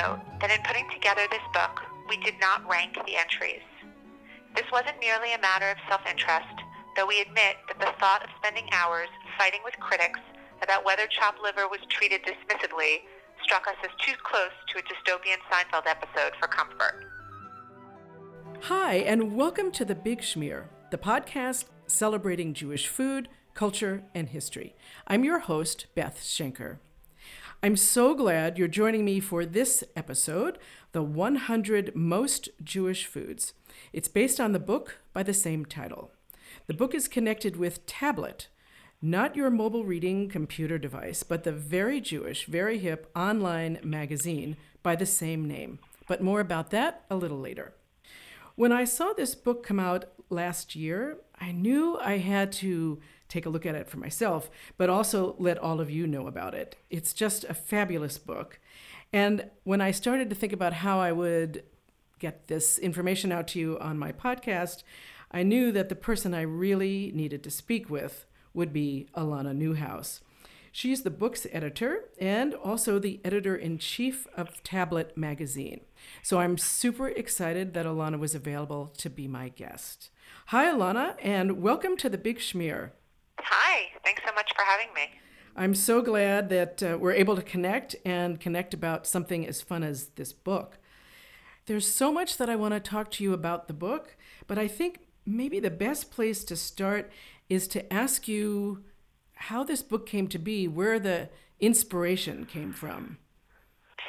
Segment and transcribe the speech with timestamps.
[0.00, 3.60] Note that in putting together this book, we did not rank the entries.
[4.56, 6.56] This wasn't merely a matter of self-interest,
[6.96, 10.20] though we admit that the thought of spending hours fighting with critics
[10.62, 13.04] about whether chopped liver was treated dismissively
[13.44, 17.04] struck us as too close to a dystopian Seinfeld episode for comfort.
[18.62, 24.74] Hi, and welcome to The Big Schmear, the podcast celebrating Jewish food, culture, and history.
[25.06, 26.78] I'm your host, Beth Schenker.
[27.62, 30.56] I'm so glad you're joining me for this episode,
[30.92, 33.52] The 100 Most Jewish Foods.
[33.92, 36.10] It's based on the book by the same title.
[36.68, 38.48] The book is connected with Tablet,
[39.02, 44.96] not your mobile reading computer device, but the very Jewish, very hip online magazine by
[44.96, 45.80] the same name.
[46.08, 47.74] But more about that a little later.
[48.54, 53.46] When I saw this book come out last year, I knew I had to take
[53.46, 56.76] a look at it for myself, but also let all of you know about it.
[56.90, 58.58] It's just a fabulous book.
[59.12, 61.62] And when I started to think about how I would
[62.18, 64.82] get this information out to you on my podcast,
[65.30, 70.20] I knew that the person I really needed to speak with would be Alana Newhouse.
[70.72, 75.80] She's the book's editor and also the editor in chief of Tablet magazine.
[76.22, 80.10] So I'm super excited that Alana was available to be my guest.
[80.46, 82.90] Hi, Alana, and welcome to the Big Schmear.
[83.44, 85.20] Hi, thanks so much for having me.
[85.56, 89.82] I'm so glad that uh, we're able to connect and connect about something as fun
[89.82, 90.78] as this book.
[91.66, 94.68] There's so much that I want to talk to you about the book, but I
[94.68, 97.10] think maybe the best place to start
[97.48, 98.84] is to ask you
[99.34, 103.18] how this book came to be, where the inspiration came from.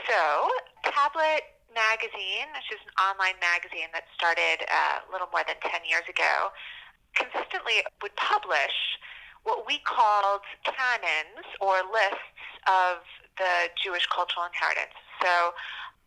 [0.07, 0.49] So,
[0.83, 1.43] Tablet
[1.73, 6.03] Magazine, which is an online magazine that started uh, a little more than 10 years
[6.09, 6.51] ago,
[7.15, 8.75] consistently would publish
[9.43, 12.37] what we called canons or lists
[12.67, 13.01] of
[13.37, 14.93] the Jewish cultural inheritance.
[15.21, 15.53] So,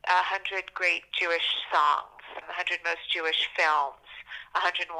[0.07, 4.05] a hundred great Jewish songs, a hundred most Jewish films,
[4.53, 4.93] 101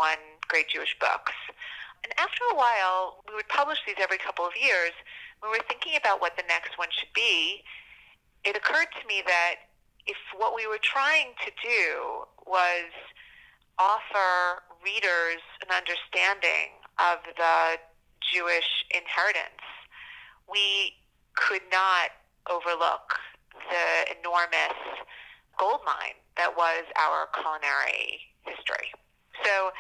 [0.49, 1.37] great Jewish books.
[2.03, 4.93] And after a while, we would publish these every couple of years.
[5.41, 7.65] When we were thinking about what the next one should be,
[8.45, 9.73] it occurred to me that
[10.07, 12.93] if what we were trying to do was
[13.79, 17.81] offer readers an understanding of the
[18.33, 19.63] Jewish inheritance,
[20.51, 20.95] we
[21.37, 22.15] could not
[22.51, 23.19] overlook
[23.71, 24.77] the enormous
[25.59, 28.91] gold mine that was our culinary history.
[29.43, 29.71] So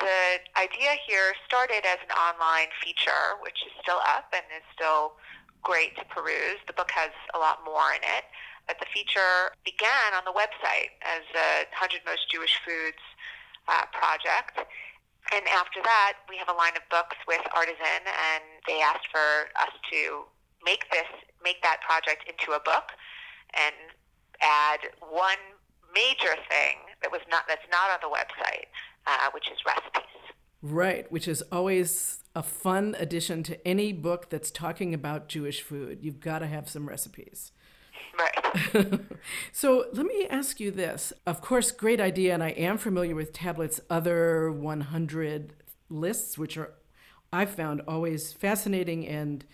[0.00, 5.18] the idea here started as an online feature, which is still up and is still
[5.62, 6.60] great to peruse.
[6.66, 8.24] The book has a lot more in it.
[8.66, 13.00] But the feature began on the website as a 100 Most Jewish Foods
[13.66, 14.60] uh, project.
[15.32, 19.52] And after that, we have a line of books with Artisan, and they asked for
[19.60, 20.24] us to
[20.64, 21.08] make this,
[21.44, 22.96] make that project into a book,
[23.52, 23.74] and
[24.40, 25.40] add one
[25.94, 28.68] major thing that was not that's not on the website,
[29.06, 30.18] uh, which is recipes.
[30.60, 35.98] Right, which is always a fun addition to any book that's talking about Jewish food.
[36.02, 37.52] You've got to have some recipes.
[38.18, 39.00] Right.
[39.52, 41.12] so let me ask you this.
[41.26, 45.52] Of course, great idea, and I am familiar with Tablet's other 100
[45.88, 46.72] lists, which are
[47.32, 49.44] I've found always fascinating and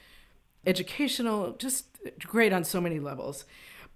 [0.67, 1.87] educational, just
[2.21, 3.45] great on so many levels.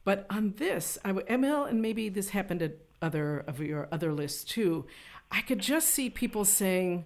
[0.05, 4.13] But on this, I would, ML, and maybe this happened at other of your other
[4.13, 4.87] lists too.
[5.31, 7.05] I could just see people saying,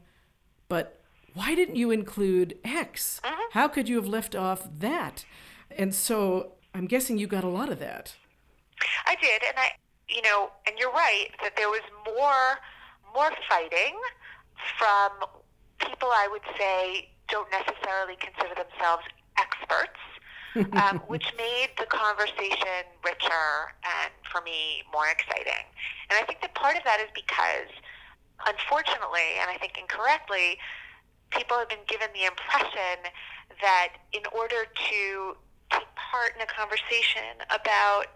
[0.68, 1.00] but
[1.34, 3.20] why didn't you include X?
[3.24, 3.48] Uh-huh.
[3.52, 5.24] How could you have left off that?
[5.76, 8.14] And so I'm guessing you got a lot of that.
[9.06, 9.70] I did, and I,
[10.08, 12.58] you know, and you're right that there was more,
[13.14, 13.98] more fighting
[14.78, 15.28] from
[15.78, 19.04] people I would say don't necessarily consider themselves
[19.38, 20.00] experts,
[20.76, 25.64] um, which made the conversation richer and for me more exciting.
[26.10, 27.68] And I think that part of that is because
[28.46, 30.58] unfortunately, and I think incorrectly,
[31.30, 33.08] people have been given the impression
[33.60, 35.36] that in order to
[36.12, 38.12] part in a conversation about,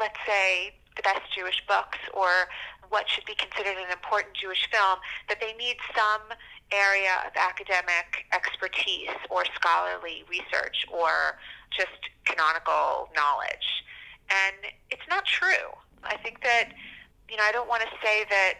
[0.00, 2.48] let's say, the best Jewish books or
[2.88, 4.98] what should be considered an important Jewish film,
[5.28, 6.36] that they need some
[6.72, 11.36] area of academic expertise or scholarly research or
[11.72, 13.84] just canonical knowledge.
[14.28, 15.72] And it's not true.
[16.04, 16.72] I think that,
[17.28, 18.54] you know, I don't want to say that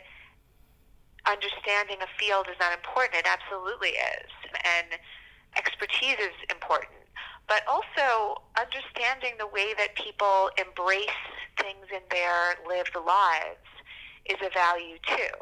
[1.29, 3.21] understanding a field is not important.
[3.21, 4.31] It absolutely is.
[4.65, 5.01] And
[5.57, 7.02] expertise is important.
[7.49, 11.21] But also understanding the way that people embrace
[11.59, 13.69] things in their lived lives
[14.27, 15.35] is a value too.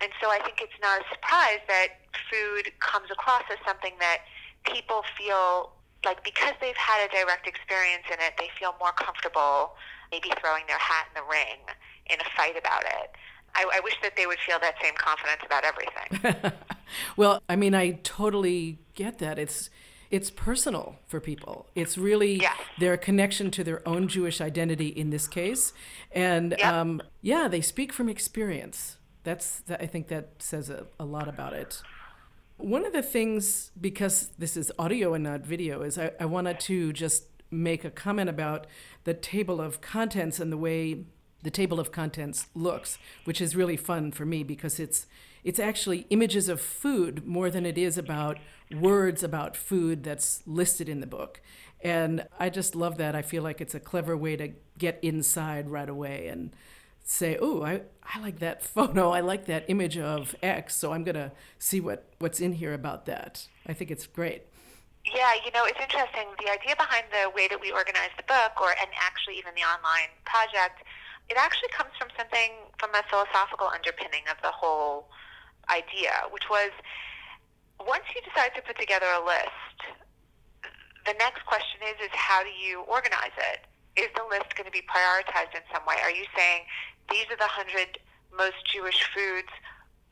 [0.00, 1.88] And so I think it's not a surprise that
[2.30, 4.22] food comes across as something that
[4.64, 5.72] people feel
[6.04, 9.72] like because they've had a direct experience in it, they feel more comfortable
[10.12, 11.58] maybe throwing their hat in the ring
[12.06, 13.10] in a fight about it.
[13.54, 16.52] I, I wish that they would feel that same confidence about everything.
[17.16, 19.38] well, I mean, I totally get that.
[19.38, 19.70] It's
[20.10, 21.66] it's personal for people.
[21.74, 22.42] It's really
[22.78, 25.72] their connection to their own Jewish identity in this case,
[26.12, 26.72] and yep.
[26.72, 28.96] um, yeah, they speak from experience.
[29.24, 31.82] That's that, I think that says a, a lot about it.
[32.58, 36.60] One of the things, because this is audio and not video, is I, I wanted
[36.60, 38.66] to just make a comment about
[39.04, 41.04] the table of contents and the way
[41.42, 45.06] the table of contents looks, which is really fun for me because it's
[45.46, 48.36] it's actually images of food more than it is about
[48.72, 51.40] words about food that's listed in the book.
[51.80, 53.14] And I just love that.
[53.14, 56.50] I feel like it's a clever way to get inside right away and
[57.04, 59.10] say, "Oh, I, I like that photo.
[59.10, 62.74] I like that image of X, so I'm going to see what what's in here
[62.74, 64.42] about that." I think it's great.
[65.14, 66.26] Yeah, you know, it's interesting.
[66.42, 69.62] The idea behind the way that we organize the book, or and actually even the
[69.62, 70.82] online project,
[71.30, 72.50] it actually comes from something
[72.80, 75.06] from a philosophical underpinning of the whole
[75.70, 76.70] idea, which was
[77.80, 79.78] once you decide to put together a list,
[81.04, 83.66] the next question is is how do you organize it?
[84.00, 85.96] Is the list going to be prioritized in some way?
[86.02, 86.66] Are you saying
[87.10, 87.98] these are the 100
[88.34, 89.48] most Jewish foods,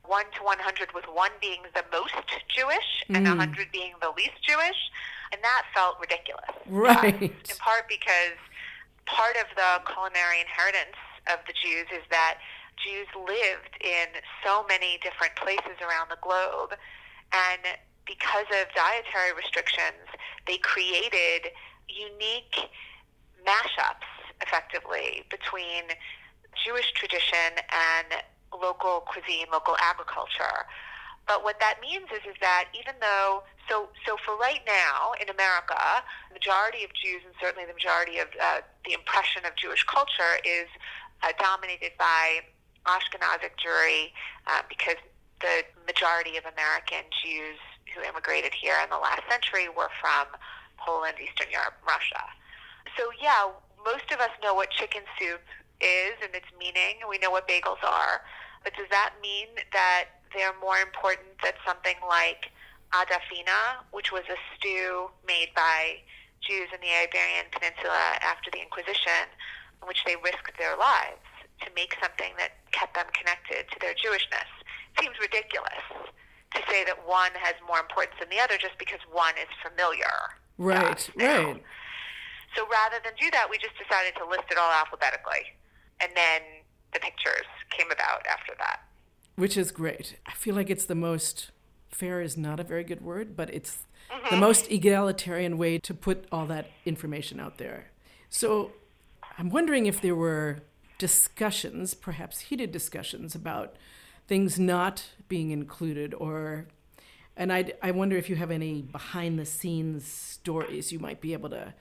[0.07, 2.15] 1 to 100 with 1 being the most
[2.49, 3.37] Jewish and mm.
[3.37, 4.79] 100 being the least Jewish?
[5.33, 6.55] And that felt ridiculous.
[6.71, 7.21] Right.
[7.21, 8.39] In part because
[9.07, 10.97] part of the culinary inheritance
[11.29, 12.39] of the Jews is that
[12.77, 16.75] Jews lived in so many different places around the globe
[17.33, 17.63] and
[18.07, 20.07] because of dietary restrictions,
[20.47, 21.51] they created
[21.89, 22.69] unique
[23.47, 24.09] mashups,
[24.43, 25.85] effectively, between
[26.65, 28.23] Jewish tradition and
[28.53, 30.69] local cuisine, local agriculture.
[31.27, 35.31] But what that means is, is that even though, so, so for right now in
[35.31, 39.83] America, the majority of Jews and certainly the majority of uh, the impression of Jewish
[39.85, 40.69] culture is
[41.23, 42.45] uh, dominated by
[42.87, 44.13] Ashkenazic Jewry
[44.47, 44.97] uh, because
[45.41, 47.61] the majority of American Jews
[47.93, 50.27] who immigrated here in the last century were from
[50.79, 52.25] Poland, Eastern Europe, Russia.
[52.97, 53.53] So, yeah,
[53.85, 55.43] most of us know what chicken soup
[55.81, 58.25] is and its meaning, we know what bagels are.
[58.63, 62.51] But does that mean that they're more important than something like
[62.93, 66.01] adafina, which was a stew made by
[66.41, 69.29] Jews in the Iberian Peninsula after the Inquisition,
[69.83, 71.23] in which they risked their lives
[71.63, 74.51] to make something that kept them connected to their Jewishness?
[75.01, 75.85] seems ridiculous
[76.55, 80.15] to say that one has more importance than the other just because one is familiar.
[80.59, 81.63] Right, right.
[82.55, 85.59] So rather than do that, we just decided to list it all alphabetically.
[86.01, 86.43] And then
[86.93, 88.81] the pictures came about after that.
[89.35, 90.17] Which is great.
[90.27, 91.51] I feel like it's the most
[91.91, 93.79] fair is not a very good word, but it's
[94.11, 94.35] mm-hmm.
[94.35, 97.91] the most egalitarian way to put all that information out there.
[98.31, 98.71] So
[99.39, 100.61] I'm wondering if there were
[101.05, 103.77] discussions, perhaps heated discussions, about
[104.27, 106.67] things not being included or
[107.37, 111.35] and I, I wonder if you have any behind the scenes stories you might be
[111.35, 111.75] able to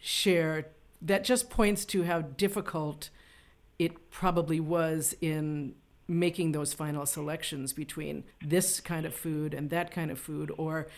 [0.00, 0.66] share
[1.00, 3.10] that just points to how difficult
[3.78, 5.76] it probably was in
[6.08, 10.88] making those final selections between this kind of food and that kind of food or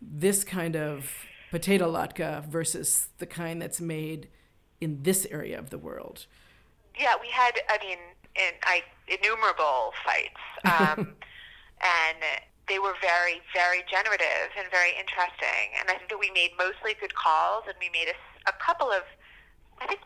[0.00, 1.12] this kind of
[1.50, 4.28] potato latke versus the kind that's made
[4.80, 6.24] in this area of the world.
[6.98, 7.98] Yeah, we had, I mean,
[8.36, 11.14] in I, innumerable fights, um,
[11.82, 12.18] and
[12.68, 15.76] they were very, very generative and very interesting.
[15.78, 18.16] And I think that we made mostly good calls, and we made a,
[18.48, 19.02] a couple of,
[19.80, 20.00] I think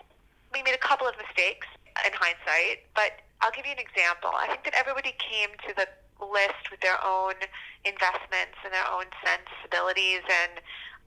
[0.53, 1.67] we made a couple of mistakes
[2.03, 2.89] in hindsight.
[2.95, 4.35] But I'll give you an example.
[4.35, 5.87] I think that everybody came to the
[6.19, 7.39] list with their own
[7.87, 10.59] investments and their own sensibilities and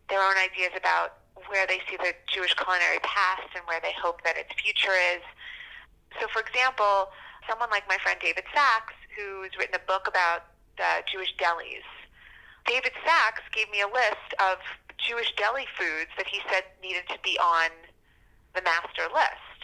[0.07, 4.23] their own ideas about where they see the Jewish culinary past and where they hope
[4.23, 5.23] that its future is.
[6.19, 7.09] So, for example,
[7.47, 11.87] someone like my friend David Sax, who's written a book about uh, Jewish delis,
[12.65, 14.57] David Sax gave me a list of
[14.97, 17.71] Jewish deli foods that he said needed to be on
[18.53, 19.59] the master list.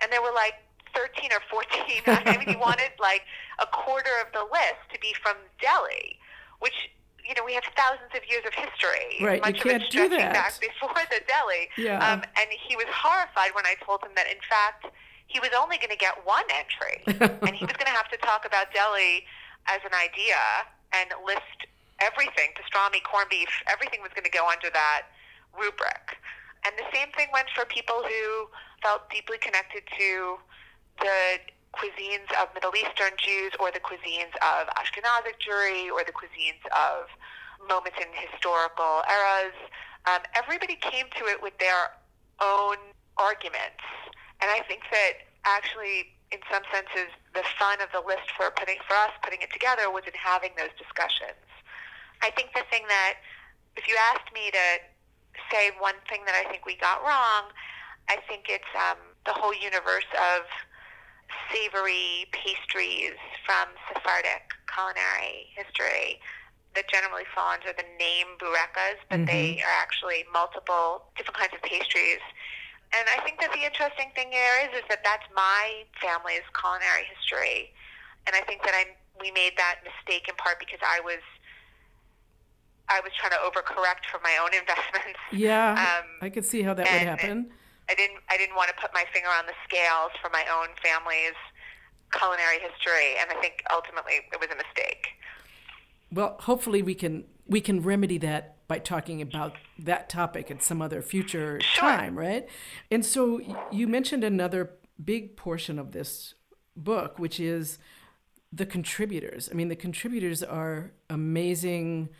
[0.00, 0.54] And there were like
[0.94, 2.02] 13 or 14.
[2.06, 3.22] I mean, he wanted like
[3.60, 6.16] a quarter of the list to be from deli,
[6.60, 6.90] which
[7.30, 9.22] you know, we have thousands of years of history.
[9.22, 10.34] Right, much you can't of it do stretching that.
[10.34, 11.70] back before the deli.
[11.78, 12.02] Yeah.
[12.02, 14.90] Um, and he was horrified when I told him that, in fact,
[15.30, 17.06] he was only going to get one entry,
[17.46, 19.22] and he was going to have to talk about deli
[19.70, 21.70] as an idea and list
[22.02, 25.06] everything: pastrami, corned beef, everything was going to go under that
[25.54, 26.18] rubric.
[26.66, 28.50] And the same thing went for people who
[28.82, 30.36] felt deeply connected to
[30.98, 31.38] the
[31.72, 37.06] cuisines of Middle Eastern Jews or the cuisines of Ashkenazic Jewry or the cuisines of
[37.68, 39.54] moments in historical eras.
[40.10, 41.94] um, everybody came to it with their
[42.42, 42.76] own
[43.16, 43.84] arguments.
[44.40, 48.78] And I think that actually, in some senses, the fun of the list for putting
[48.86, 51.44] for us putting it together was in having those discussions.
[52.22, 53.20] I think the thing that,
[53.76, 54.66] if you asked me to
[55.50, 57.52] say one thing that I think we got wrong,
[58.08, 60.44] I think it's um, the whole universe of
[61.52, 63.16] savory pastries
[63.46, 66.20] from Sephardic culinary history
[66.74, 69.26] that generally fall under the name burekas, but mm-hmm.
[69.26, 72.22] they are actually multiple different kinds of pastries.
[72.90, 77.06] And I think that the interesting thing there is is that that's my family's culinary
[77.06, 77.70] history,
[78.26, 81.22] and I think that I we made that mistake in part because I was
[82.90, 85.22] I was trying to overcorrect for my own investments.
[85.30, 87.54] Yeah, um, I could see how that would happen.
[87.88, 90.74] I didn't I didn't want to put my finger on the scales for my own
[90.82, 91.38] family's
[92.10, 95.14] culinary history, and I think ultimately it was a mistake.
[96.12, 100.80] Well, hopefully we can we can remedy that by talking about that topic at some
[100.80, 101.90] other future sure.
[101.90, 102.48] time, right?
[102.90, 103.40] And so
[103.72, 104.70] you mentioned another
[105.04, 106.34] big portion of this
[106.76, 107.78] book, which is
[108.52, 109.48] the contributors.
[109.50, 112.10] I mean, the contributors are amazing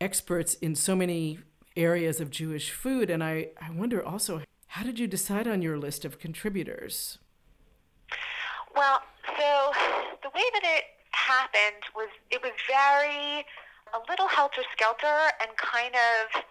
[0.00, 1.38] experts in so many
[1.76, 5.78] areas of Jewish food, and I, I wonder also how did you decide on your
[5.78, 7.18] list of contributors?
[8.74, 9.00] Well,
[9.38, 9.72] so
[10.22, 13.44] the way that it happened was it was very
[13.94, 16.42] a little helter skelter and kind of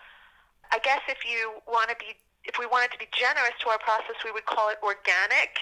[0.71, 2.15] I guess if you want to be
[2.45, 5.57] if we wanted to be generous to our process we would call it organic.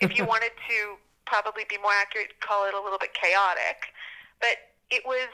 [0.00, 3.92] If you wanted to probably be more accurate call it a little bit chaotic.
[4.40, 5.28] But it was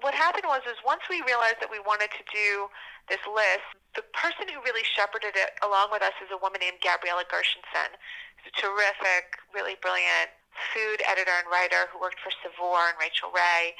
[0.00, 2.70] what happened was is once we realized that we wanted to do
[3.10, 3.66] this list,
[3.96, 7.90] the person who really shepherded it along with us is a woman named Gabriella Gershenson,
[8.38, 10.30] who's a terrific, really brilliant
[10.74, 13.74] food editor and writer who worked for Saveur and Rachael Ray.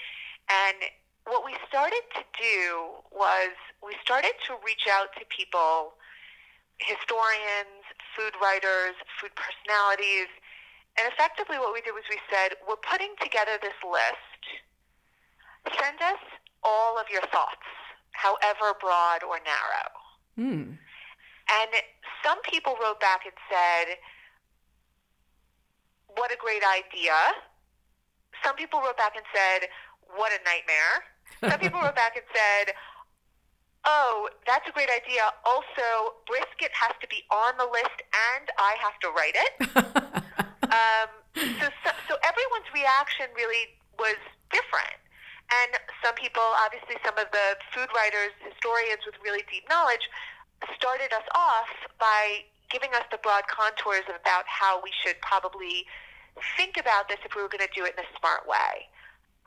[0.49, 0.91] And
[1.29, 3.53] what we started to do was
[3.85, 5.95] we started to reach out to people,
[6.81, 7.85] historians,
[8.17, 10.33] food writers, food personalities,
[10.97, 14.43] and effectively what we did was we said, we're putting together this list.
[15.77, 16.23] Send us
[16.65, 17.69] all of your thoughts
[18.19, 19.89] however broad or narrow.
[20.35, 20.75] Mm.
[20.75, 21.71] And
[22.25, 23.97] some people wrote back and said,
[26.17, 27.15] What a great idea.
[28.45, 29.69] Some people wrote back and said,
[30.17, 31.07] What a nightmare.
[31.41, 32.75] Some people wrote back and said,
[33.85, 35.23] Oh, that's a great idea.
[35.47, 37.99] Also, brisket has to be on the list
[38.35, 39.53] and I have to write it.
[40.69, 44.19] um, so, so, so everyone's reaction really was
[44.51, 44.99] different.
[45.49, 50.05] And some people, obviously, some of the food writers, historians with really deep knowledge,
[50.77, 55.89] started us off by giving us the broad contours about how we should probably
[56.61, 58.85] think about this if we were going to do it in a smart way.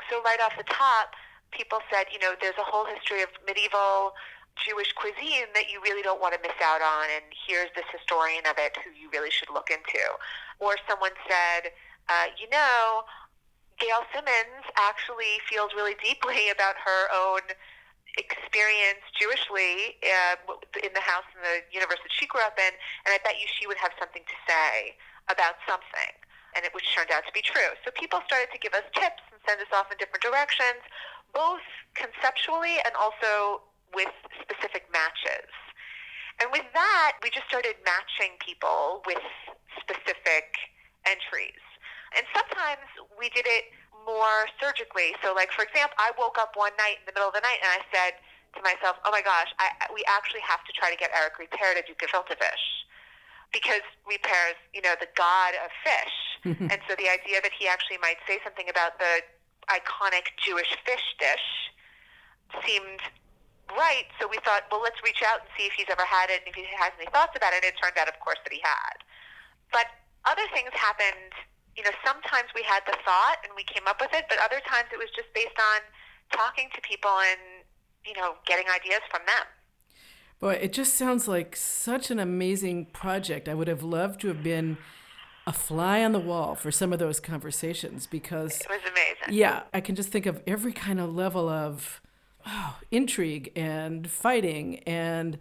[0.09, 1.13] So, right off the top,
[1.51, 4.13] people said, you know, there's a whole history of medieval
[4.59, 8.43] Jewish cuisine that you really don't want to miss out on, and here's this historian
[8.47, 10.01] of it who you really should look into.
[10.59, 11.71] Or someone said,
[12.09, 13.07] uh, you know,
[13.79, 17.41] Gail Simmons actually feels really deeply about her own
[18.19, 20.35] experience Jewishly uh,
[20.83, 22.73] in the house in the universe that she grew up in,
[23.07, 24.99] and I bet you she would have something to say
[25.31, 26.13] about something,
[26.55, 27.71] and it which turned out to be true.
[27.83, 30.83] So people started to give us tips and send us off in different directions,
[31.33, 31.63] both
[31.95, 33.63] conceptually and also
[33.95, 35.47] with specific matches.
[36.39, 39.21] And with that, we just started matching people with
[39.77, 40.57] specific
[41.05, 41.61] entries.
[42.17, 43.71] And sometimes we did it
[44.03, 45.15] more surgically.
[45.21, 47.61] So, like for example, I woke up one night in the middle of the night
[47.61, 48.17] and I said
[48.57, 51.79] to myself, "Oh my gosh, I, we actually have to try to get Eric Ripert
[51.79, 52.65] to do gefilte fish."
[53.51, 56.17] Because Ripert is, you know, the god of fish.
[56.71, 59.21] and so the idea that he actually might say something about the
[59.69, 61.47] iconic Jewish fish dish
[62.65, 63.03] seemed
[63.75, 64.07] right.
[64.19, 66.49] So we thought, well, let's reach out and see if he's ever had it and
[66.49, 67.63] if he has any thoughts about it.
[67.63, 68.97] And it turned out, of course, that he had.
[69.71, 69.87] But
[70.25, 71.35] other things happened
[71.75, 74.59] you know, sometimes we had the thought and we came up with it, but other
[74.67, 75.79] times it was just based on
[76.31, 77.63] talking to people and,
[78.03, 79.47] you know, getting ideas from them.
[80.41, 83.47] Boy, it just sounds like such an amazing project.
[83.47, 84.79] I would have loved to have been
[85.45, 89.37] a fly on the wall for some of those conversations because it was amazing.
[89.39, 92.01] Yeah, I can just think of every kind of level of
[92.47, 95.37] oh, intrigue and fighting and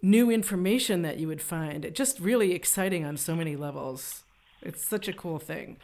[0.00, 1.84] new information that you would find.
[1.84, 4.24] It just really exciting on so many levels.
[4.62, 5.76] It's such a cool thing.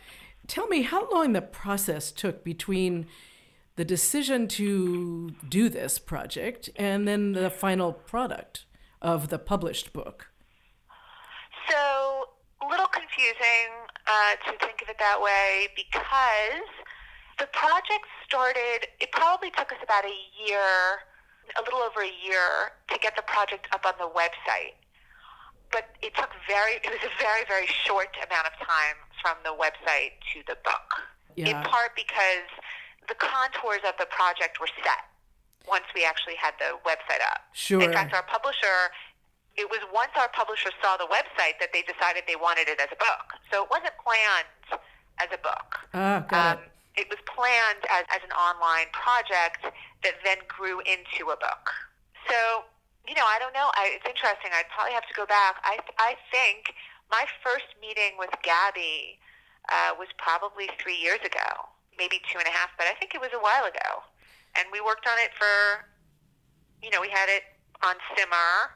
[0.46, 3.06] Tell me how long the process took between
[3.78, 8.66] the decision to do this project and then the final product
[9.00, 10.26] of the published book.
[11.70, 12.26] So,
[12.60, 13.70] a little confusing
[14.08, 16.66] uh, to think of it that way because
[17.38, 21.06] the project started, it probably took us about a year
[21.56, 24.74] a little over a year to get the project up on the website.
[25.70, 29.54] But it took very, it was a very, very short amount of time from the
[29.54, 30.88] website to the book.
[31.36, 31.46] Yeah.
[31.46, 32.50] In part because
[33.08, 35.04] the contours of the project were set
[35.66, 37.42] once we actually had the website up.
[37.52, 37.80] Sure.
[37.80, 38.92] In fact, our publisher,
[39.56, 42.88] it was once our publisher saw the website that they decided they wanted it as
[42.92, 43.36] a book.
[43.52, 44.80] So it wasn't planned
[45.18, 45.76] as a book.
[45.92, 46.64] Ah, got Um,
[46.96, 47.04] it.
[47.04, 49.64] it was planned as, as an online project
[50.04, 51.64] that then grew into a book.
[52.30, 52.64] So,
[53.06, 53.68] you know, I don't know.
[53.74, 54.52] I, it's interesting.
[54.54, 55.56] I'd probably have to go back.
[55.64, 56.72] I, I think
[57.10, 59.18] my first meeting with Gabby
[59.68, 63.20] uh, was probably three years ago, maybe two and a half, but I think it
[63.20, 64.02] was a while ago.
[64.56, 65.84] And we worked on it for,
[66.82, 67.42] you know, we had it
[67.82, 68.72] on simmer,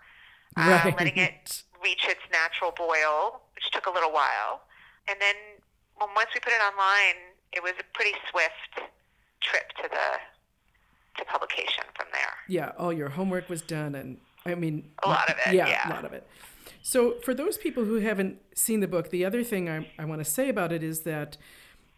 [0.56, 0.94] uh, Right.
[0.98, 4.62] letting it reach its natural boil, which took a little while.
[5.08, 5.34] And then
[5.98, 7.16] well, once we put it online,
[7.52, 8.90] it was a pretty swift
[9.40, 10.18] trip to the
[11.18, 12.32] to publication from there.
[12.48, 15.88] Yeah, all your homework was done, and I mean, A lot of it, Yeah, yeah.
[15.88, 16.26] a lot of it.
[16.80, 20.20] So, for those people who haven't seen the book, the other thing I, I want
[20.24, 21.36] to say about it is that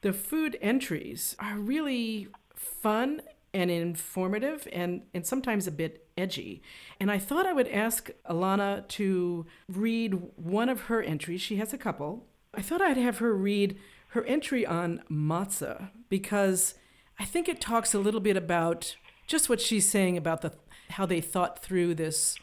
[0.04, 3.22] the food entries are really fun
[3.54, 6.60] and informative and, and sometimes a bit edgy.
[7.00, 11.40] And I thought I would ask Alana to read one of her entries.
[11.40, 12.26] She has a couple.
[12.52, 16.74] I thought I'd have her read her entry on matzah because
[17.18, 18.96] I think it talks a little bit about
[19.26, 20.52] just what she's saying about the
[20.90, 22.36] how they thought through this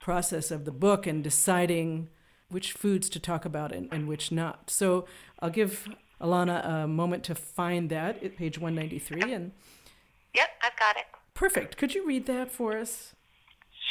[0.00, 2.08] process of the book and deciding
[2.48, 4.70] which foods to talk about and, and which not.
[4.70, 5.04] So
[5.40, 5.88] I'll give
[6.22, 9.52] Alana a moment to find that at page 193 and
[10.34, 11.06] Yep, I've got it.
[11.34, 11.76] perfect.
[11.76, 13.14] Could you read that for us?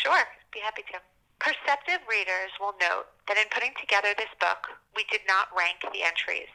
[0.02, 0.98] Sure, be happy to.
[1.38, 6.02] Perceptive readers will note that in putting together this book, we did not rank the
[6.06, 6.50] entries.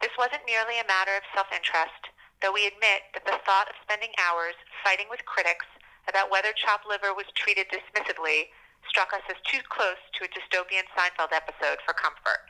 [0.00, 2.08] This wasn't merely a matter of self-interest,
[2.40, 5.68] though we admit that the thought of spending hours fighting with critics
[6.08, 8.48] about whether chopped liver was treated dismissively
[8.88, 12.48] struck us as too close to a dystopian Seinfeld episode for comfort.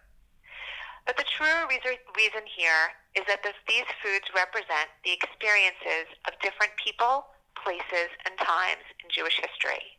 [1.06, 7.26] But the truer reason here is that these foods represent the experiences of different people,
[7.58, 9.98] places, and times in Jewish history.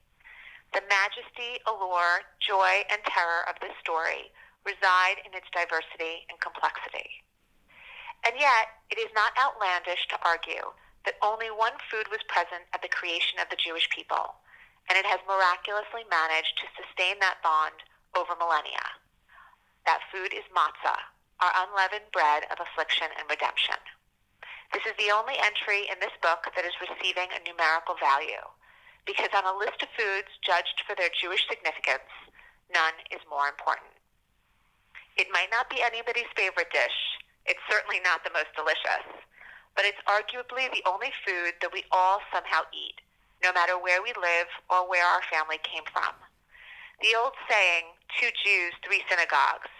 [0.72, 4.32] The majesty, allure, joy, and terror of this story
[4.64, 7.26] reside in its diversity and complexity.
[8.24, 10.72] And yet, it is not outlandish to argue
[11.04, 14.38] that only one food was present at the creation of the Jewish people,
[14.88, 17.82] and it has miraculously managed to sustain that bond
[18.16, 19.01] over millennia.
[19.86, 21.00] That food is matzah,
[21.42, 23.78] our unleavened bread of affliction and redemption.
[24.74, 28.46] This is the only entry in this book that is receiving a numerical value,
[29.06, 32.08] because on a list of foods judged for their Jewish significance,
[32.72, 33.92] none is more important.
[35.18, 37.20] It might not be anybody's favorite dish.
[37.46, 39.04] It's certainly not the most delicious,
[39.76, 43.02] but it's arguably the only food that we all somehow eat,
[43.44, 46.16] no matter where we live or where our family came from.
[47.02, 49.74] The old saying, two Jews, three synagogues,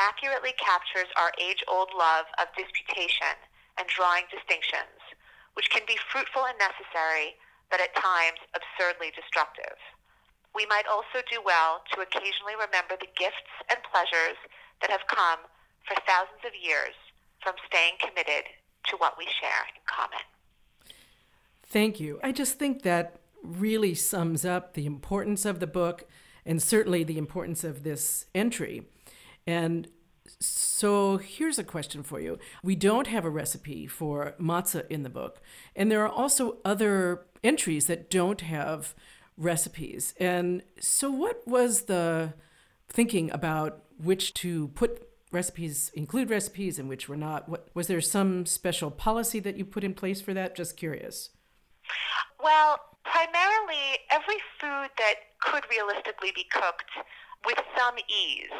[0.00, 3.36] accurately captures our age-old love of disputation
[3.76, 4.96] and drawing distinctions,
[5.52, 7.36] which can be fruitful and necessary,
[7.68, 9.76] but at times absurdly destructive.
[10.56, 14.40] We might also do well to occasionally remember the gifts and pleasures
[14.80, 15.44] that have come
[15.84, 16.96] for thousands of years
[17.44, 18.48] from staying committed
[18.88, 20.24] to what we share in common.
[21.68, 22.20] Thank you.
[22.22, 26.06] I just think that really sums up the importance of the book
[26.44, 28.88] and certainly the importance of this entry.
[29.46, 29.88] And
[30.40, 32.38] so here's a question for you.
[32.62, 35.40] We don't have a recipe for matzah in the book,
[35.76, 38.94] and there are also other entries that don't have
[39.36, 40.14] recipes.
[40.18, 42.34] And so, what was the
[42.88, 47.48] thinking about which to put recipes, include recipes, and which were not?
[47.48, 50.54] What, was there some special policy that you put in place for that?
[50.54, 51.30] Just curious.
[52.42, 56.90] Well, primarily, every food that could realistically be cooked
[57.44, 58.54] with some ease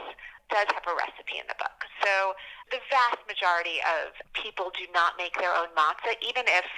[0.50, 1.86] does have a recipe in the book.
[2.04, 2.36] So
[2.68, 6.68] the vast majority of people do not make their own matzah, even if,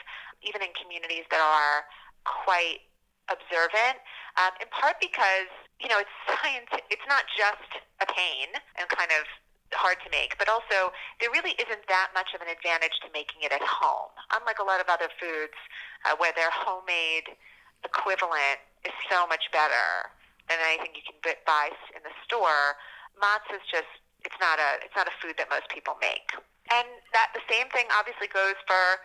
[0.46, 1.88] even in communities that are
[2.22, 2.87] quite
[3.33, 3.98] observant,
[4.37, 5.50] um, in part because,
[5.81, 9.27] you know, it's science, it's not just a pain and kind of
[9.74, 13.42] hard to make, but also there really isn't that much of an advantage to making
[13.42, 14.12] it at home.
[14.38, 15.59] Unlike a lot of other foods
[16.07, 17.35] uh, where their homemade
[17.84, 20.10] equivalent is so much better
[20.48, 21.16] than anything you can
[21.46, 22.76] buy in the store,
[23.16, 23.88] matzah is just
[24.24, 26.32] it's not a it's not a food that most people make.
[26.72, 29.00] And that the same thing obviously goes for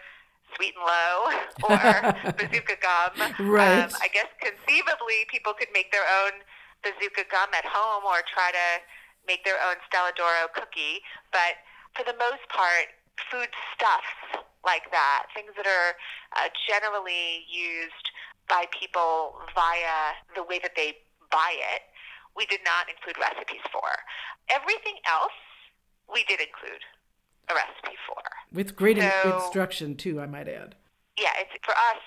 [0.55, 1.15] sweet and low
[1.69, 1.87] or
[2.39, 3.13] bazooka gum.
[3.39, 3.83] Right.
[3.83, 6.43] Um, I guess conceivably people could make their own
[6.81, 8.67] bazooka gum at home or try to
[9.27, 11.03] make their own Stella D'Oro cookie.
[11.31, 11.59] But
[11.93, 12.95] for the most part,
[13.29, 15.95] food stuffs like that, things that are
[16.35, 18.07] uh, generally used
[18.49, 20.97] by people via the way that they
[21.31, 21.81] buy it,
[22.35, 23.88] we did not include recipes for.
[24.49, 25.38] Everything else
[26.12, 26.81] we did include
[27.49, 28.21] a recipe for.
[28.51, 30.75] With great so, instruction too, I might add.
[31.17, 32.01] Yeah, it's for us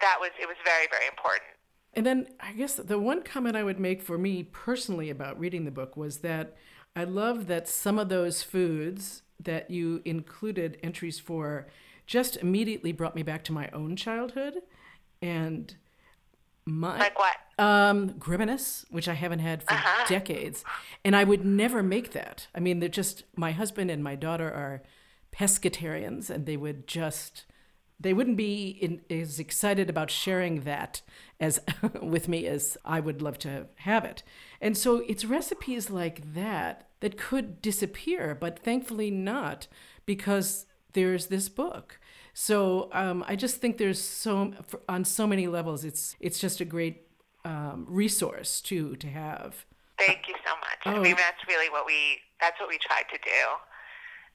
[0.00, 1.50] that was it was very very important.
[1.94, 5.64] And then I guess the one comment I would make for me personally about reading
[5.64, 6.56] the book was that
[6.96, 11.68] I love that some of those foods that you included entries for
[12.06, 14.54] just immediately brought me back to my own childhood
[15.22, 15.76] and
[16.66, 20.06] my like what um gribenes which i haven't had for uh-huh.
[20.08, 20.64] decades
[21.04, 24.50] and i would never make that i mean they're just my husband and my daughter
[24.50, 24.82] are
[25.30, 27.44] pescatarians and they would just
[28.00, 31.00] they wouldn't be in, as excited about sharing that
[31.40, 31.60] as
[32.02, 34.22] with me as I would love to have it.
[34.60, 39.68] And so it's recipes like that that could disappear, but thankfully not
[40.06, 41.98] because there's this book.
[42.34, 44.52] So um, I just think there's so
[44.88, 45.84] on so many levels.
[45.84, 47.06] It's it's just a great
[47.44, 49.64] um, resource to to have.
[49.98, 50.82] Thank you so much.
[50.84, 50.98] Oh.
[50.98, 53.42] I mean that's really what we that's what we tried to do.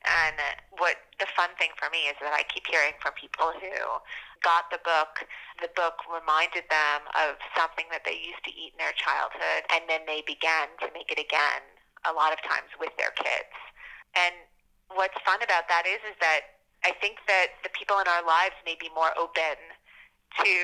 [0.08, 0.40] And
[0.80, 3.76] what the fun thing for me is that I keep hearing from people who
[4.40, 5.28] got the book.
[5.60, 9.84] The book reminded them of something that they used to eat in their childhood, and
[9.92, 11.68] then they began to make it again
[12.08, 13.52] a lot of times with their kids.
[14.16, 14.32] And
[14.96, 18.56] what's fun about that is, is that I think that the people in our lives
[18.66, 19.60] may be more open
[20.44, 20.56] to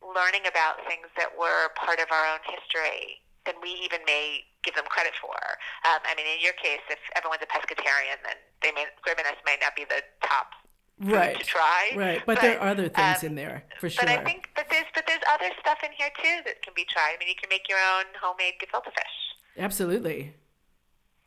[0.00, 4.74] learning about things that were part of our own history than we even may give
[4.74, 5.36] them credit for.
[5.84, 9.56] Um, I mean, in your case, if everyone's a pescatarian, then they may gribenes may
[9.60, 10.52] not be the top
[11.00, 11.92] right to try.
[11.94, 14.04] Right, but, but there are other things um, in there for sure.
[14.04, 16.84] But I think, but there's but there's other stuff in here too that can be
[16.88, 17.16] tried.
[17.16, 19.16] I mean, you can make your own homemade gefilte fish.
[19.58, 20.34] Absolutely,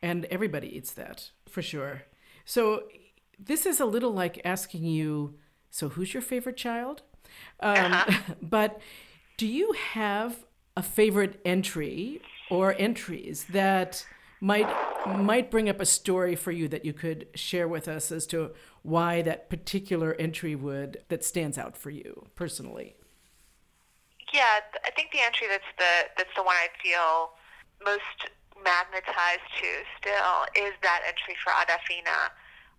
[0.01, 2.03] and everybody eats that for sure.
[2.45, 2.83] So
[3.39, 5.35] this is a little like asking you,
[5.69, 7.03] so who's your favorite child?
[7.59, 8.33] Um, uh-huh.
[8.41, 8.79] But
[9.37, 10.45] do you have
[10.75, 14.05] a favorite entry or entries that
[14.39, 14.67] might
[15.07, 18.51] might bring up a story for you that you could share with us as to
[18.83, 22.95] why that particular entry would that stands out for you personally.
[24.33, 27.31] Yeah, I think the entry that's the that's the one I feel
[27.83, 28.31] most
[28.63, 32.29] magnetized to still is that entry for Adafina,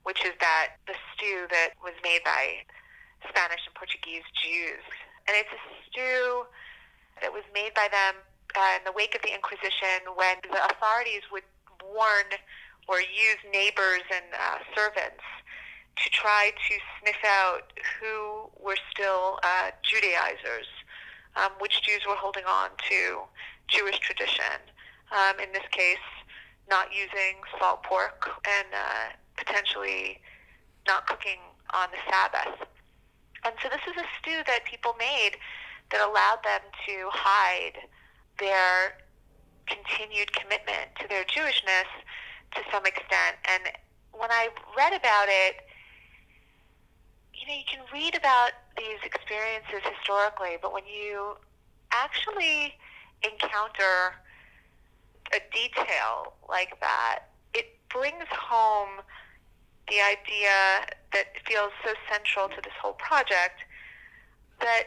[0.05, 2.65] which is that the stew that was made by
[3.29, 4.85] Spanish and Portuguese Jews,
[5.27, 6.47] and it's a stew
[7.21, 8.23] that was made by them
[8.57, 11.45] uh, in the wake of the Inquisition when the authorities would
[11.83, 12.31] warn
[12.89, 15.23] or use neighbors and uh, servants
[15.97, 20.71] to try to sniff out who were still uh, Judaizers,
[21.37, 23.21] um, which Jews were holding on to
[23.67, 24.63] Jewish tradition.
[25.11, 26.07] Um, in this case,
[26.71, 29.09] not using salt pork and uh,
[29.39, 30.21] potentially
[30.87, 31.39] not cooking
[31.75, 32.67] on the Sabbath.
[33.45, 35.39] And so this is a stew that people made
[35.91, 37.79] that allowed them to hide
[38.39, 38.99] their
[39.67, 41.89] continued commitment to their Jewishness
[42.55, 43.37] to some extent.
[43.49, 43.73] And
[44.13, 45.57] when I read about it,
[47.35, 51.37] you know, you can read about these experiences historically, but when you
[51.93, 52.75] actually
[53.23, 54.15] encounter
[55.33, 57.21] a detail like that,
[57.55, 59.01] it brings home
[59.89, 63.65] the idea that feels so central to this whole project
[64.61, 64.85] that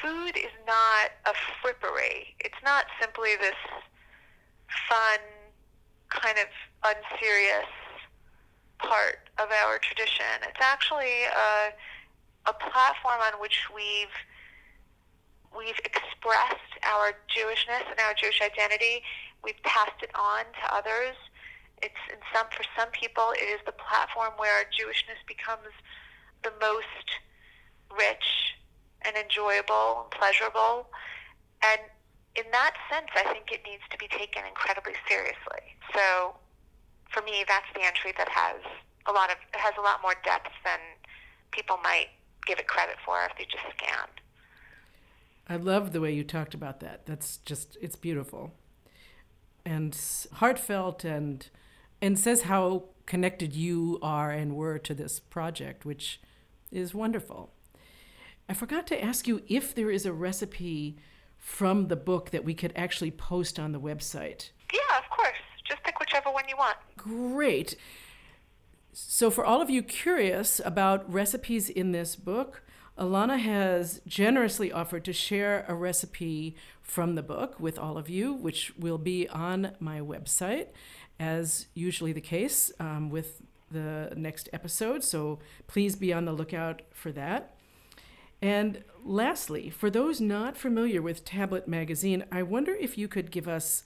[0.00, 2.34] food is not a frippery.
[2.40, 3.58] It's not simply this
[4.88, 5.20] fun,
[6.08, 6.48] kind of
[6.84, 7.68] unserious
[8.78, 10.42] part of our tradition.
[10.42, 11.72] It's actually a,
[12.48, 14.14] a platform on which we've
[15.56, 19.02] we've expressed our Jewishness and our Jewish identity.
[19.42, 21.16] We've passed it on to others.
[21.82, 25.72] It's in some for some people it is the platform where Jewishness becomes
[26.42, 27.06] the most
[27.92, 28.56] rich
[29.04, 30.88] and enjoyable and pleasurable.
[31.62, 31.80] And
[32.34, 35.76] in that sense, I think it needs to be taken incredibly seriously.
[35.94, 36.36] So
[37.10, 38.60] for me, that's the entry that has
[39.06, 40.80] a lot of it has a lot more depth than
[41.52, 42.08] people might
[42.46, 44.20] give it credit for if they just scanned.
[45.48, 47.06] I love the way you talked about that.
[47.06, 48.52] That's just it's beautiful
[49.66, 49.98] and
[50.34, 51.48] heartfelt and
[52.00, 56.20] and says how connected you are and were to this project, which
[56.70, 57.52] is wonderful.
[58.48, 60.96] I forgot to ask you if there is a recipe
[61.36, 64.50] from the book that we could actually post on the website.
[64.72, 65.36] Yeah, of course.
[65.68, 66.76] Just pick whichever one you want.
[66.96, 67.76] Great.
[68.92, 72.62] So, for all of you curious about recipes in this book,
[72.98, 78.32] Alana has generously offered to share a recipe from the book with all of you,
[78.32, 80.68] which will be on my website,
[81.18, 85.02] as usually the case um, with the next episode.
[85.02, 87.56] So, please be on the lookout for that.
[88.42, 93.48] And lastly, for those not familiar with Tablet Magazine, I wonder if you could give
[93.48, 93.84] us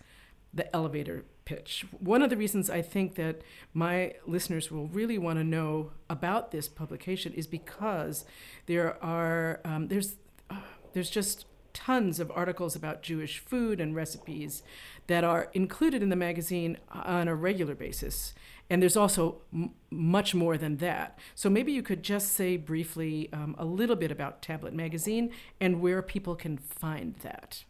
[0.52, 1.84] the elevator pitch.
[1.98, 6.50] One of the reasons I think that my listeners will really want to know about
[6.50, 8.24] this publication is because
[8.66, 10.16] there are um, there's
[10.48, 10.56] uh,
[10.92, 14.62] there's just tons of articles about Jewish food and recipes
[15.06, 18.34] that are included in the magazine on a regular basis.
[18.68, 21.18] And there's also m- much more than that.
[21.34, 25.80] So maybe you could just say briefly um, a little bit about Tablet Magazine and
[25.80, 27.64] where people can find that.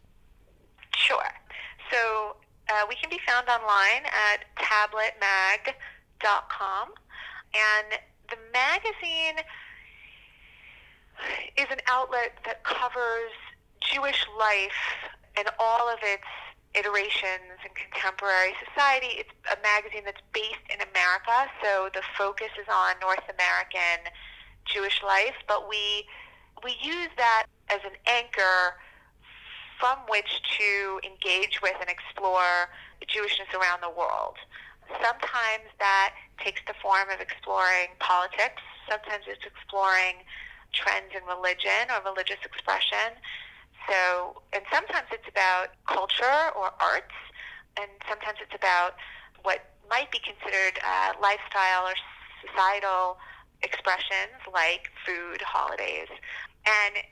[0.95, 1.33] Sure.
[1.89, 2.35] So
[2.69, 5.73] uh, we can be found online at tabletmag.com.
[7.53, 9.43] And the magazine
[11.57, 13.31] is an outlet that covers
[13.81, 16.27] Jewish life and all of its
[16.73, 19.19] iterations in contemporary society.
[19.19, 24.07] It's a magazine that's based in America, so the focus is on North American
[24.65, 26.07] Jewish life, but we
[26.63, 28.77] we use that as an anchor
[29.79, 32.69] from which to engage with and explore
[33.09, 34.37] Jewishness around the world.
[35.01, 38.61] Sometimes that takes the form of exploring politics.
[38.87, 40.21] Sometimes it's exploring
[40.71, 43.17] trends in religion or religious expression.
[43.89, 47.17] So, and sometimes it's about culture or arts,
[47.79, 48.95] and sometimes it's about
[49.43, 51.95] what might be considered uh, lifestyle or
[52.45, 53.17] societal
[53.63, 56.09] expressions like food, holidays.
[56.65, 57.03] And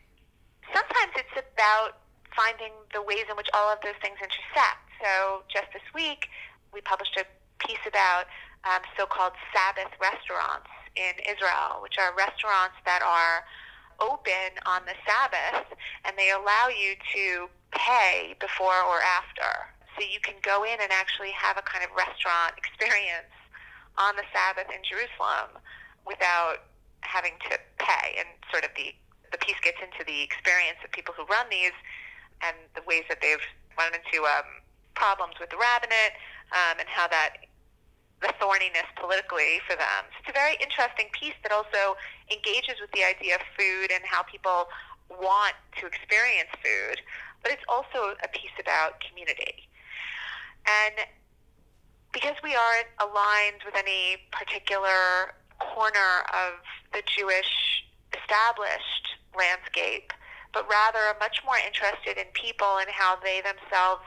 [0.73, 1.99] sometimes it's about
[2.35, 4.81] finding the ways in which all of those things intersect.
[5.01, 6.29] So just this week,
[6.73, 7.25] we published a
[7.65, 8.25] piece about
[8.63, 13.43] um, so-called Sabbath restaurants in Israel, which are restaurants that are
[14.01, 15.67] open on the Sabbath
[16.05, 19.69] and they allow you to pay before or after.
[19.97, 23.33] So you can go in and actually have a kind of restaurant experience
[23.97, 25.59] on the Sabbath in Jerusalem
[26.07, 26.63] without
[27.01, 28.15] having to pay.
[28.17, 28.95] And sort of the,
[29.31, 31.75] the piece gets into the experience of people who run these
[32.39, 33.43] and the ways that they've
[33.75, 34.47] run into um,
[34.95, 36.15] problems with the rabbinate
[36.55, 37.48] um, and how that
[38.21, 40.03] the thorniness politically for them.
[40.19, 41.95] It's a very interesting piece that also
[42.31, 44.67] engages with the idea of food and how people
[45.09, 47.01] want to experience food,
[47.41, 49.67] but it's also a piece about community.
[50.67, 51.07] And
[52.11, 56.59] because we aren't aligned with any particular corner of
[56.93, 60.11] the Jewish established landscape,
[60.53, 64.03] but rather are much more interested in people and how they themselves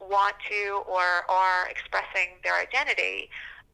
[0.00, 3.30] want to or are expressing their identity,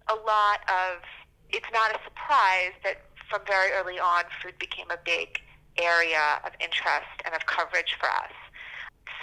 [0.08, 1.02] a lot of
[1.50, 5.40] it's not a surprise that from very early on, food became a big
[5.78, 8.34] area of interest and of coverage for us.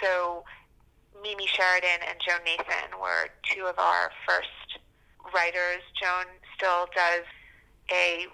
[0.02, 0.44] So
[1.22, 4.80] Mimi Sheraton and Joan Nathan were two of our first
[5.34, 5.82] writers.
[6.00, 6.24] Joan
[6.56, 7.24] still does
[7.90, 8.26] a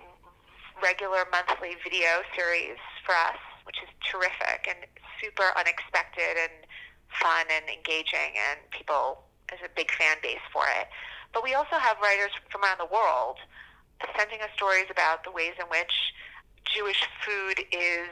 [0.83, 4.78] regular monthly video series for us, which is terrific and
[5.22, 6.66] super unexpected and
[7.20, 10.88] fun and engaging, and people, there's a big fan base for it.
[11.35, 13.37] But we also have writers from around the world
[14.16, 15.92] sending us stories about the ways in which
[16.64, 18.09] Jewish food is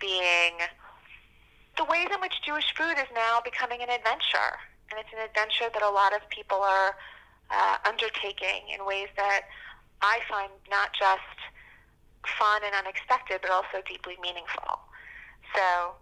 [0.00, 0.62] being,
[1.76, 4.54] the ways in which Jewish food is now becoming an adventure.
[4.90, 6.94] And it's an adventure that a lot of people are
[7.50, 9.42] uh, undertaking in ways that
[10.00, 11.36] I find not just
[12.38, 14.78] fun and unexpected, but also deeply meaningful.
[15.54, 15.94] So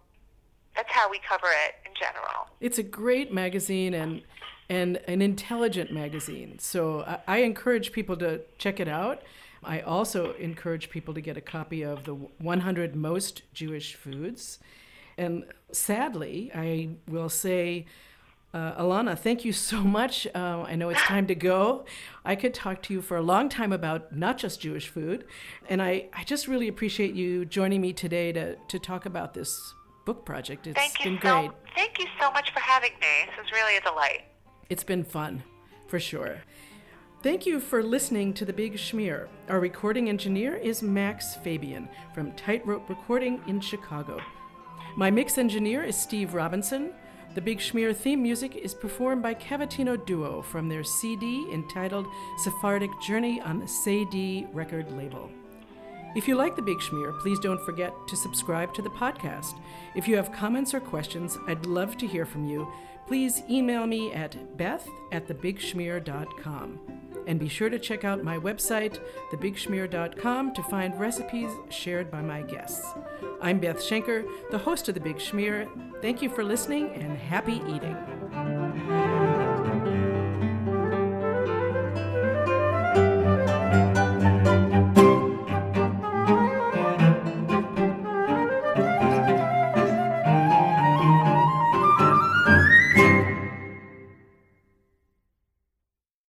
[0.75, 2.47] that's how we cover it in general.
[2.59, 4.21] It's a great magazine, and
[4.69, 6.59] and an intelligent magazine.
[6.59, 9.21] So I, I encourage people to check it out.
[9.63, 14.59] I also encourage people to get a copy of the 100 Most Jewish Foods.
[15.17, 17.85] And sadly, I will say,
[18.53, 20.27] uh, Alana, thank you so much.
[20.33, 21.85] Uh, I know it's time to go.
[22.23, 25.25] I could talk to you for a long time about not just Jewish food.
[25.69, 29.73] And I, I just really appreciate you joining me today to, to talk about this
[30.05, 30.67] book project.
[30.67, 31.49] It's thank been you great.
[31.49, 33.25] So, thank you so much for having me.
[33.25, 34.21] This was really a delight.
[34.69, 35.43] It's been fun,
[35.87, 36.39] for sure.
[37.23, 39.29] Thank you for listening to The Big Schmear.
[39.47, 44.19] Our recording engineer is Max Fabian from Tightrope Recording in Chicago.
[44.97, 46.91] My mix engineer is Steve Robinson.
[47.33, 52.07] The Big Schmear theme music is performed by Cavatina Duo from their CD entitled
[52.43, 55.31] Sephardic Journey on the Cedille record label.
[56.13, 59.59] If you like The Big Schmear, please don't forget to subscribe to the podcast.
[59.95, 62.67] If you have comments or questions, I'd love to hear from you
[63.07, 66.79] please email me at beth at thebigschmear.com.
[67.25, 68.99] And be sure to check out my website,
[69.31, 72.85] thebigschmear.com, to find recipes shared by my guests.
[73.41, 75.67] I'm Beth Schenker, the host of The Big Schmear.
[76.01, 78.96] Thank you for listening and happy eating.